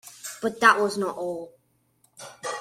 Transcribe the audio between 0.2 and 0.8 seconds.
But that